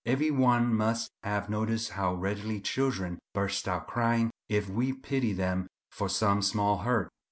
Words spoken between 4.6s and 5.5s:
we pity